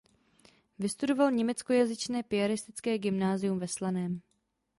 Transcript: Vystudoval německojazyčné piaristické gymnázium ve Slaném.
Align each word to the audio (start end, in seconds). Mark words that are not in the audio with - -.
Vystudoval 0.79 1.31
německojazyčné 1.31 2.23
piaristické 2.23 2.97
gymnázium 2.97 3.59
ve 3.59 3.67
Slaném. 3.67 4.21